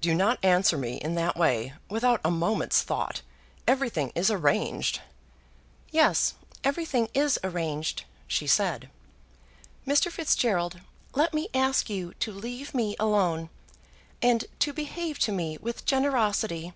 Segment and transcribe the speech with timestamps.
[0.00, 3.22] "Do not answer me in that way, without a moment's thought.
[3.66, 5.00] Everything is arranged"
[5.90, 8.88] "Yes, everything is arranged," she said.
[9.84, 10.12] "Mr.
[10.12, 10.78] Fitzgerald,
[11.16, 13.50] let me ask you to leave me alone,
[14.22, 16.72] and to behave to me with generosity.